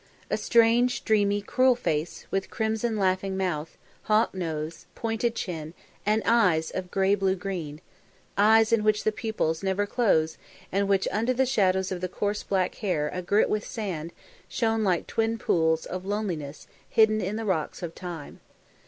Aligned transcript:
A 0.31 0.35
strange, 0.37 1.03
dreamy, 1.05 1.43
cruel 1.43 1.75
face, 1.75 2.25
with 2.31 2.49
crimson 2.49 2.97
laughing 2.97 3.37
mouth, 3.37 3.77
hawk 4.05 4.33
nose, 4.33 4.87
pointed 4.95 5.35
chin, 5.35 5.75
and 6.07 6.23
eyes 6.25 6.71
of 6.71 6.89
grey 6.89 7.13
blue 7.13 7.35
green: 7.35 7.81
eyes 8.35 8.73
in 8.73 8.83
which 8.83 9.03
the 9.03 9.11
pupils 9.11 9.61
never 9.61 9.85
close 9.85 10.39
and 10.71 10.87
which 10.87 11.07
under 11.11 11.33
the 11.33 11.45
shadow 11.45 11.81
of 11.91 12.01
the 12.01 12.09
coarse 12.09 12.41
black 12.41 12.73
hair 12.81 13.11
a 13.13 13.21
grit 13.21 13.47
with 13.47 13.63
sand 13.63 14.11
shone 14.49 14.83
like 14.83 15.05
twin 15.05 15.37
pools 15.37 15.85
of 15.85 16.03
loneliness 16.03 16.65
hidden 16.89 17.21
in 17.21 17.35
the 17.35 17.45
rocks 17.45 17.83
of 17.83 17.93
Time. 17.93 18.39